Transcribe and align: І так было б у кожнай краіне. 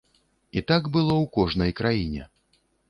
І 0.61 0.63
так 0.71 0.89
было 0.95 1.13
б 1.21 1.21
у 1.27 1.31
кожнай 1.39 1.71
краіне. 1.83 2.23